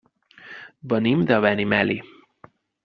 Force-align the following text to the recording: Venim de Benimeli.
Venim 0.93 1.21
de 1.33 1.39
Benimeli. 1.47 2.01